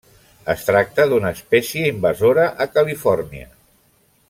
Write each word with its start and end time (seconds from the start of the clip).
Es 0.53 0.63
tracta 0.69 1.05
d'una 1.11 1.31
espècie 1.37 1.91
invasora 1.91 2.47
a 2.67 2.69
Califòrnia. 2.79 3.49